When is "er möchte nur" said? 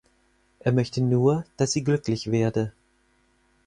0.61-1.45